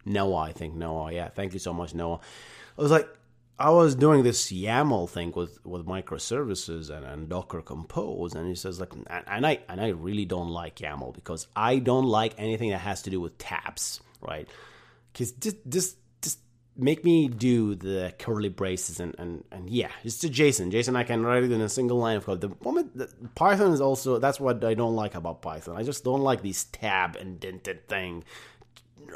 Noah. 0.06 0.44
I 0.44 0.52
think 0.54 0.76
Noah. 0.76 1.12
Yeah. 1.12 1.30
Thank 1.30 1.54
you 1.54 1.60
so 1.60 1.74
much, 1.74 1.94
Noah. 1.94 2.20
I 2.78 2.82
was 2.82 2.92
like, 2.92 3.08
I 3.60 3.70
was 3.70 3.96
doing 3.96 4.24
this 4.24 4.50
YAML 4.50 5.10
thing 5.10 5.34
with 5.36 5.64
with 5.66 5.86
microservices 5.86 6.90
and, 6.90 7.06
and 7.06 7.28
Docker 7.28 7.62
Compose, 7.62 8.34
and 8.34 8.48
he 8.48 8.56
says 8.56 8.80
like, 8.80 8.94
and 9.28 9.46
I 9.46 9.60
and 9.68 9.82
I 9.82 9.90
really 9.90 10.26
don't 10.26 10.50
like 10.50 10.78
YAML 10.78 11.14
because 11.14 11.48
I 11.54 11.80
don't 11.80 12.06
like 12.06 12.34
anything 12.38 12.70
that 12.70 12.80
has 12.80 13.02
to 13.04 13.10
do 13.10 13.20
with 13.20 13.38
tabs, 13.38 14.00
right? 14.22 14.48
Because 15.12 15.34
this 15.34 15.56
this 15.66 15.96
make 16.78 17.06
me 17.06 17.28
do 17.28 17.76
the 17.76 18.14
curly 18.20 18.50
braces 18.50 19.00
and, 19.00 19.16
and, 19.18 19.44
and 19.52 19.70
yeah, 19.70 19.92
it's 20.04 20.20
to 20.20 20.30
JSON. 20.30 20.72
JSON 20.72 20.96
I 20.96 21.04
can 21.04 21.24
write 21.24 21.44
it 21.44 21.52
in 21.52 21.62
a 21.62 21.70
single 21.70 21.98
line 21.98 22.18
of 22.18 22.26
code. 22.26 22.42
The 22.42 22.52
moment 22.64 22.98
the, 22.98 23.10
Python 23.36 23.72
is 23.72 23.82
also 23.82 24.20
that's 24.20 24.40
what 24.40 24.64
I 24.64 24.74
don't 24.74 24.96
like 24.96 25.16
about 25.16 25.42
Python. 25.42 25.78
I 25.78 25.84
just 25.84 26.04
don't 26.04 26.22
like 26.22 26.42
these 26.42 26.66
tab 26.66 27.16
indented 27.16 27.88
thing 27.88 28.24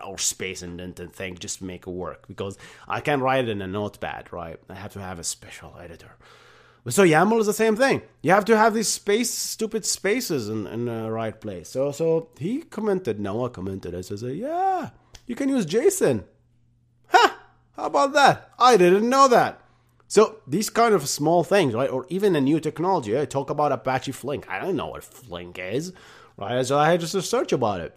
or 0.06 0.18
space 0.18 0.62
indented 0.62 1.12
thing 1.12 1.38
just 1.38 1.60
to 1.60 1.66
make 1.66 1.88
it 1.88 1.92
work 1.92 2.28
because 2.28 2.58
I 2.88 3.02
can't 3.02 3.22
write 3.22 3.46
it 3.46 3.50
in 3.50 3.62
a 3.62 3.68
notepad, 3.68 4.32
right? 4.32 4.60
I 4.70 4.76
have 4.76 4.94
to 4.94 5.02
have 5.02 5.20
a 5.20 5.24
special 5.24 5.76
editor. 5.82 6.16
So 6.88 7.04
YAML 7.04 7.42
is 7.42 7.46
the 7.46 7.54
same 7.54 7.76
thing. 7.76 8.02
You 8.22 8.32
have 8.32 8.46
to 8.46 8.58
have 8.58 8.74
these 8.74 8.88
space, 8.88 9.32
stupid 9.32 9.86
spaces 9.86 10.50
in, 10.50 10.66
in 10.66 10.86
the 10.86 11.12
right 11.12 11.40
place. 11.40 11.70
So 11.70 11.92
so 11.92 12.30
he 12.40 12.62
commented, 12.62 13.20
Noah 13.20 13.50
commented, 13.50 13.94
I 13.94 14.02
said, 14.02 14.22
yeah, 14.36 14.92
you 15.28 15.36
can 15.36 15.50
use 15.50 15.66
JSON. 15.66 16.24
How 17.80 17.86
about 17.86 18.12
that? 18.12 18.52
I 18.60 18.76
didn't 18.76 19.10
know 19.10 19.30
that. 19.30 19.62
So 20.10 20.42
these 20.46 20.70
kind 20.70 20.94
of 20.94 21.08
small 21.08 21.46
things, 21.46 21.74
right? 21.74 21.90
Or 21.90 22.06
even 22.10 22.36
a 22.36 22.42
new 22.42 22.60
technology. 22.60 23.18
I 23.18 23.24
talk 23.24 23.50
about 23.50 23.72
Apache 23.72 24.12
Flink. 24.12 24.50
I 24.50 24.60
don't 24.60 24.76
know 24.76 24.88
what 24.88 25.04
Flink 25.04 25.58
is, 25.58 25.94
right? 26.36 26.66
So 26.66 26.78
I 26.78 26.92
had 26.92 27.00
just 27.00 27.16
a 27.16 27.22
search 27.22 27.54
about 27.54 27.80
it. 27.80 27.96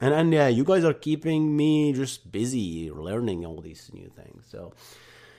And 0.00 0.12
and 0.12 0.32
yeah, 0.32 0.48
you 0.48 0.64
guys 0.64 0.82
are 0.84 0.92
keeping 0.92 1.56
me 1.56 1.92
just 1.92 2.32
busy 2.32 2.90
learning 2.90 3.46
all 3.46 3.60
these 3.60 3.88
new 3.94 4.08
things. 4.08 4.46
So 4.50 4.72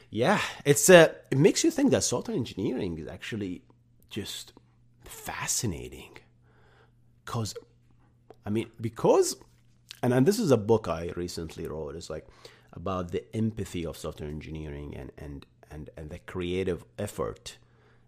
yeah, 0.09 0.39
it's 0.63 0.89
uh, 0.89 1.11
it 1.29 1.37
makes 1.37 1.65
you 1.65 1.71
think 1.71 1.91
that 1.91 2.03
software 2.03 2.37
engineering 2.37 2.97
is 2.97 3.09
actually 3.09 3.63
just 4.09 4.53
fascinating. 5.03 6.17
Cause 7.25 7.53
I 8.45 8.51
mean, 8.51 8.71
because 8.79 9.35
and, 10.01 10.13
and 10.13 10.25
this 10.25 10.39
is 10.39 10.51
a 10.51 10.57
book 10.57 10.87
I 10.87 11.11
recently 11.17 11.67
wrote. 11.67 11.97
It's 11.97 12.09
like 12.09 12.25
about 12.75 13.11
the 13.11 13.23
empathy 13.35 13.85
of 13.85 13.97
software 13.97 14.29
engineering 14.29 14.95
and, 14.95 15.11
and 15.17 15.45
and 15.71 15.89
and 15.97 16.09
the 16.09 16.19
creative 16.19 16.85
effort 16.99 17.57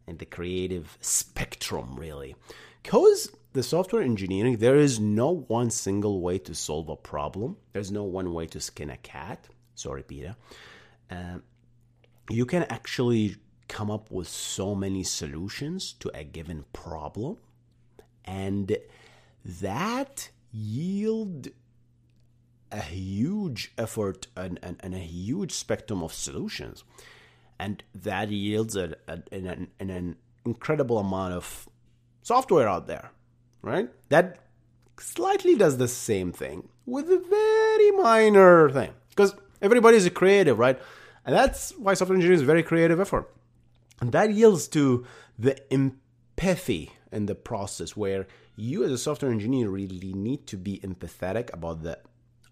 and 0.05 0.19
the 0.19 0.25
creative 0.25 0.97
spectrum 1.01 1.95
really. 1.95 2.35
Because 2.83 3.31
the 3.53 3.63
software 3.63 4.01
engineering 4.01 4.57
there 4.57 4.75
is 4.75 4.99
no 4.99 5.45
one 5.47 5.69
single 5.69 6.21
way 6.21 6.37
to 6.39 6.53
solve 6.53 6.89
a 6.89 6.95
problem. 6.95 7.57
There's 7.73 7.91
no 7.91 8.03
one 8.03 8.33
way 8.33 8.47
to 8.47 8.59
skin 8.59 8.89
a 8.89 8.97
cat. 8.97 9.47
Sorry 9.75 10.03
PETA. 10.03 10.35
Um, 11.09 11.43
you 12.29 12.45
can 12.45 12.63
actually 12.63 13.37
come 13.67 13.91
up 13.91 14.11
with 14.11 14.27
so 14.27 14.75
many 14.75 15.03
solutions 15.03 15.93
to 15.93 16.09
a 16.13 16.23
given 16.23 16.65
problem 16.73 17.37
and 18.25 18.77
that 19.45 20.29
yield 20.51 21.47
a 22.71 22.81
huge 22.81 23.71
effort 23.77 24.27
and, 24.35 24.59
and, 24.61 24.77
and 24.81 24.93
a 24.93 24.99
huge 24.99 25.51
spectrum 25.51 26.03
of 26.03 26.13
solutions 26.13 26.83
and 27.59 27.83
that 27.93 28.29
yields 28.29 28.75
a, 28.75 28.95
a, 29.07 29.19
an, 29.31 29.67
an 29.79 30.15
incredible 30.45 30.99
amount 30.99 31.33
of 31.33 31.67
software 32.21 32.67
out 32.67 32.87
there, 32.87 33.11
right? 33.61 33.89
That 34.09 34.39
slightly 34.99 35.55
does 35.55 35.77
the 35.77 35.87
same 35.87 36.31
thing 36.31 36.69
with 36.85 37.09
a 37.09 37.19
very 37.19 37.91
minor 37.91 38.69
thing 38.69 38.91
because 39.09 39.35
everybody 39.61 39.97
is 39.97 40.09
creative, 40.09 40.59
right? 40.59 40.79
And 41.25 41.35
that's 41.35 41.71
why 41.77 41.93
software 41.93 42.15
engineering 42.15 42.37
is 42.37 42.43
a 42.43 42.45
very 42.45 42.63
creative 42.63 42.99
effort. 42.99 43.33
And 43.99 44.11
that 44.11 44.31
yields 44.31 44.67
to 44.69 45.05
the 45.37 45.57
empathy 45.73 46.93
in 47.11 47.25
the 47.25 47.35
process 47.35 47.97
where 47.97 48.27
you 48.55 48.83
as 48.83 48.91
a 48.91 48.97
software 48.97 49.31
engineer 49.31 49.69
really 49.69 50.13
need 50.13 50.45
to 50.47 50.57
be 50.57 50.79
empathetic 50.79 51.51
about 51.53 51.83
the 51.83 51.99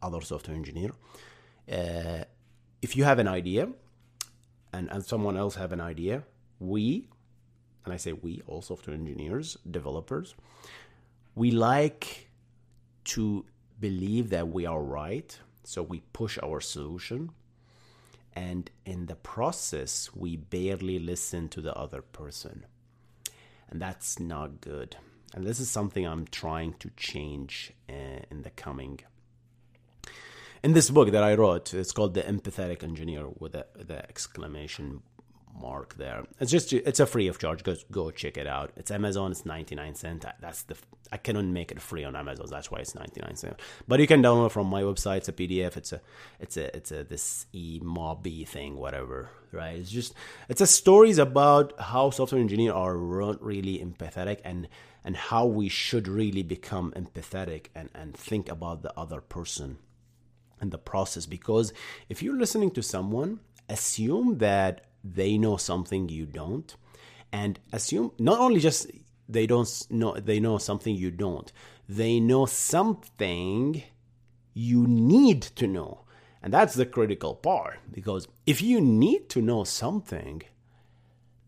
other 0.01 0.21
software 0.21 0.55
engineer. 0.55 0.91
Uh, 1.71 2.23
if 2.81 2.95
you 2.95 3.03
have 3.03 3.19
an 3.19 3.27
idea, 3.27 3.69
and, 4.73 4.91
and 4.91 5.05
someone 5.05 5.37
else 5.37 5.55
have 5.55 5.71
an 5.71 5.81
idea, 5.81 6.23
we, 6.59 7.07
and 7.83 7.93
I 7.93 7.97
say 7.97 8.13
we, 8.13 8.41
all 8.47 8.61
software 8.61 8.95
engineers, 8.95 9.57
developers, 9.69 10.35
we 11.33 11.51
like 11.51 12.29
to 13.05 13.45
believe 13.79 14.29
that 14.29 14.47
we 14.49 14.65
are 14.65 14.81
right. 14.81 15.37
So 15.63 15.81
we 15.81 16.01
push 16.13 16.37
our 16.41 16.61
solution. 16.61 17.31
And 18.33 18.69
in 18.85 19.05
the 19.05 19.15
process, 19.15 20.09
we 20.13 20.35
barely 20.35 20.99
listen 20.99 21.49
to 21.49 21.61
the 21.61 21.73
other 21.73 22.01
person. 22.01 22.65
And 23.69 23.81
that's 23.81 24.19
not 24.19 24.61
good. 24.61 24.97
And 25.33 25.45
this 25.45 25.59
is 25.59 25.69
something 25.69 26.05
I'm 26.05 26.25
trying 26.27 26.73
to 26.79 26.89
change 26.95 27.73
uh, 27.89 28.21
in 28.29 28.43
the 28.43 28.51
coming 28.51 28.99
in 30.65 30.73
this 30.73 30.89
book 30.89 31.11
that 31.11 31.23
I 31.23 31.35
wrote, 31.35 31.75
it's 31.75 31.91
called 31.91 32.15
The 32.15 32.23
Empathetic 32.23 32.81
Engineer 32.83 33.27
with 33.39 33.51
the 33.51 34.09
exclamation 34.09 35.03
mark 35.61 35.93
there. 35.95 36.23
It's 36.39 36.51
just 36.51 36.73
it's 36.73 36.99
a 36.99 37.05
free 37.05 37.27
of 37.27 37.37
charge. 37.37 37.61
Go 37.63 37.75
go 37.91 38.09
check 38.09 38.35
it 38.35 38.47
out. 38.47 38.71
It's 38.75 38.89
Amazon. 38.89 39.31
It's 39.31 39.45
ninety 39.45 39.75
nine 39.75 39.93
cent. 39.93 40.25
That's 40.41 40.63
the 40.63 40.75
I 41.11 41.17
cannot 41.17 41.45
make 41.45 41.71
it 41.71 41.79
free 41.79 42.03
on 42.03 42.15
Amazon. 42.15 42.47
That's 42.49 42.71
why 42.71 42.79
it's 42.79 42.95
ninety 42.95 43.21
nine 43.21 43.35
cent. 43.35 43.59
But 43.87 43.99
you 43.99 44.07
can 44.07 44.23
download 44.23 44.51
from 44.51 44.65
my 44.65 44.81
website. 44.81 45.17
It's 45.17 45.29
a 45.29 45.33
PDF. 45.33 45.77
It's 45.77 45.93
a 45.93 46.01
it's 46.39 46.57
a 46.57 46.75
it's 46.75 46.91
a 46.91 47.03
this 47.03 47.45
e 47.53 47.79
mobi 47.79 48.47
thing 48.47 48.75
whatever. 48.75 49.29
Right. 49.51 49.77
It's 49.77 49.91
just 49.91 50.15
it's 50.49 50.61
a 50.61 50.67
stories 50.67 51.19
about 51.19 51.79
how 51.79 52.09
software 52.09 52.41
engineers 52.41 52.73
are 52.73 52.97
really 52.97 53.77
empathetic 53.77 54.39
and 54.43 54.67
and 55.03 55.15
how 55.15 55.45
we 55.45 55.69
should 55.69 56.07
really 56.07 56.43
become 56.43 56.91
empathetic 56.97 57.67
and 57.75 57.89
and 57.93 58.17
think 58.17 58.49
about 58.49 58.81
the 58.81 58.91
other 58.99 59.21
person 59.21 59.77
in 60.65 60.71
the 60.71 60.77
process. 60.77 61.25
Because 61.25 61.73
if 62.09 62.21
you're 62.21 62.37
listening 62.43 62.71
to 62.71 62.81
someone 62.81 63.39
assume 63.69 64.37
that 64.39 64.73
they 65.03 65.37
know 65.37 65.57
something 65.57 66.09
you 66.09 66.25
don't 66.25 66.75
and 67.31 67.59
assume 67.71 68.11
not 68.19 68.39
only 68.39 68.59
just 68.59 68.91
they 69.27 69.45
don't 69.47 69.69
know 69.89 70.11
they 70.29 70.39
know 70.39 70.57
something 70.57 70.95
you 70.95 71.11
don't 71.11 71.51
they 71.87 72.19
know 72.19 72.45
something 72.45 73.83
you 74.57 74.87
need 74.87 75.41
to 75.41 75.67
know. 75.67 75.91
And 76.41 76.53
that's 76.53 76.75
the 76.75 76.85
critical 76.85 77.35
part. 77.35 77.79
Because 77.91 78.27
if 78.45 78.61
you 78.61 78.79
need 78.79 79.29
to 79.29 79.41
know 79.41 79.63
something 79.63 80.43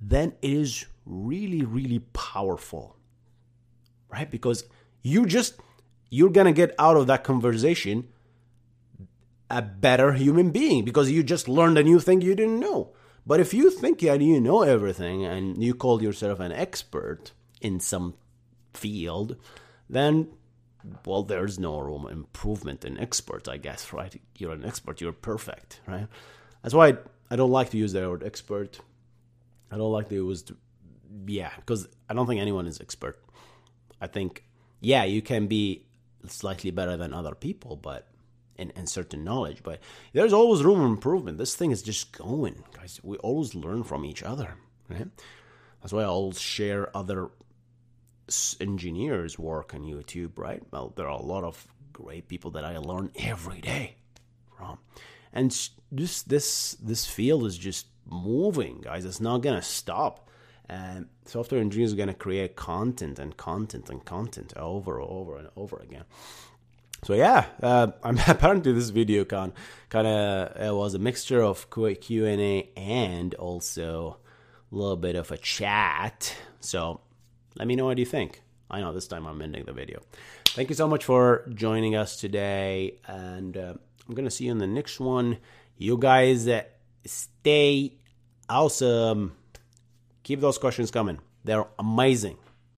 then 0.01 0.33
it 0.41 0.53
is 0.53 0.85
really 1.05 1.63
really 1.63 1.99
powerful. 2.13 2.95
Right? 4.09 4.29
Because 4.29 4.63
you 5.01 5.25
just 5.25 5.59
you're 6.09 6.35
gonna 6.37 6.57
get 6.63 6.75
out 6.79 6.97
of 6.97 7.07
that 7.07 7.23
conversation 7.23 8.07
a 9.49 9.61
better 9.61 10.13
human 10.13 10.51
being 10.51 10.83
because 10.83 11.11
you 11.11 11.23
just 11.23 11.47
learned 11.47 11.77
a 11.77 11.83
new 11.83 11.99
thing 11.99 12.21
you 12.21 12.35
didn't 12.35 12.59
know. 12.59 12.93
But 13.25 13.39
if 13.39 13.53
you 13.53 13.69
think 13.69 14.01
yeah, 14.01 14.13
you 14.13 14.39
know 14.39 14.61
everything 14.61 15.25
and 15.25 15.61
you 15.63 15.73
call 15.73 16.01
yourself 16.01 16.39
an 16.39 16.51
expert 16.51 17.33
in 17.61 17.79
some 17.79 18.15
field, 18.73 19.35
then 19.89 20.29
well, 21.05 21.23
there's 21.23 21.59
no 21.59 21.79
room 21.79 22.07
improvement 22.09 22.85
in 22.85 22.99
expert, 22.99 23.47
I 23.47 23.57
guess, 23.57 23.91
right? 23.93 24.19
You're 24.37 24.53
an 24.53 24.65
expert, 24.65 25.01
you're 25.01 25.11
perfect, 25.11 25.81
right? 25.87 26.07
That's 26.61 26.73
why 26.73 26.97
I, 27.29 27.35
don't 27.35 27.51
like 27.51 27.71
to 27.71 27.77
use 27.77 27.93
the 27.93 28.09
word 28.09 28.23
expert. 28.23 28.79
I 29.71 29.77
don't 29.77 29.91
like 29.91 30.09
to 30.09 30.15
use, 30.15 30.45
yeah, 31.25 31.51
because 31.57 31.87
I 32.09 32.13
don't 32.13 32.27
think 32.27 32.41
anyone 32.41 32.67
is 32.67 32.79
expert. 32.79 33.21
I 33.99 34.07
think, 34.07 34.43
yeah, 34.79 35.03
you 35.03 35.21
can 35.21 35.47
be 35.47 35.85
slightly 36.27 36.71
better 36.71 36.97
than 36.97 37.13
other 37.13 37.35
people, 37.35 37.75
but 37.75 38.07
and, 38.57 38.73
and 38.75 38.89
certain 38.89 39.23
knowledge, 39.23 39.63
but 39.63 39.79
there's 40.13 40.33
always 40.33 40.63
room 40.63 40.79
for 40.79 40.85
improvement. 40.85 41.37
This 41.37 41.55
thing 41.55 41.71
is 41.71 41.81
just 41.81 42.17
going, 42.17 42.63
guys. 42.75 42.99
We 43.03 43.17
always 43.17 43.55
learn 43.55 43.83
from 43.83 44.05
each 44.05 44.23
other, 44.23 44.55
right? 44.89 45.07
That's 45.81 45.93
why 45.93 46.01
I 46.01 46.05
always 46.05 46.39
share 46.39 46.95
other 46.95 47.29
engineers' 48.59 49.39
work 49.39 49.73
on 49.73 49.81
YouTube, 49.81 50.37
right? 50.37 50.61
Well, 50.71 50.93
there 50.95 51.07
are 51.07 51.19
a 51.19 51.21
lot 51.21 51.43
of 51.43 51.67
great 51.93 52.27
people 52.27 52.51
that 52.51 52.65
I 52.65 52.77
learn 52.77 53.11
every 53.15 53.61
day 53.61 53.95
from, 54.57 54.79
and 55.31 55.51
this 55.91 56.23
this 56.23 56.73
this 56.73 57.05
field 57.05 57.45
is 57.45 57.57
just 57.57 57.87
moving, 58.05 58.81
guys. 58.81 59.05
It's 59.05 59.21
not 59.21 59.41
gonna 59.41 59.61
stop. 59.61 60.29
And 60.69 61.07
software 61.23 61.61
engineers 61.61 61.93
are 61.93 61.95
gonna 61.95 62.13
create 62.13 62.57
content 62.57 63.19
and 63.19 63.37
content 63.37 63.89
and 63.89 64.03
content 64.03 64.53
over 64.57 64.99
and 64.99 65.09
over 65.09 65.37
and 65.37 65.47
over 65.55 65.77
again 65.77 66.03
so 67.07 67.13
yeah, 67.13 67.45
uh, 67.63 67.87
I'm 68.03 68.19
apparently 68.27 68.73
this 68.73 68.89
video 68.89 69.23
kind 69.23 69.53
kind 69.87 70.05
of 70.05 70.61
it 70.61 70.75
was 70.75 70.93
a 70.93 70.99
mixture 70.99 71.41
of 71.41 71.69
Q 71.69 72.25
and 72.25 72.41
A 72.41 72.69
and 72.75 73.33
also 73.35 74.17
a 74.69 74.75
little 74.75 74.97
bit 74.97 75.15
of 75.15 75.31
a 75.31 75.37
chat. 75.37 76.35
So 76.59 76.99
let 77.55 77.65
me 77.65 77.77
know 77.77 77.85
what 77.85 77.97
you 77.97 78.05
think. 78.05 78.41
I 78.69 78.81
know 78.81 78.91
this 78.91 79.07
time 79.07 79.25
I'm 79.25 79.41
ending 79.41 79.63
the 79.63 79.71
video. 79.71 80.01
Thank 80.47 80.67
you 80.67 80.75
so 80.75 80.85
much 80.85 81.05
for 81.05 81.49
joining 81.53 81.95
us 81.95 82.17
today, 82.19 82.99
and 83.07 83.55
uh, 83.55 83.75
I'm 84.05 84.13
gonna 84.13 84.29
see 84.29 84.43
you 84.43 84.51
in 84.51 84.57
the 84.57 84.67
next 84.67 84.99
one. 84.99 85.37
You 85.77 85.97
guys 85.97 86.45
uh, 86.45 86.63
stay 87.05 87.93
awesome. 88.49 89.31
Keep 90.23 90.41
those 90.41 90.57
questions 90.57 90.91
coming. 90.91 91.19
They're 91.45 91.67
amazing. 91.79 92.37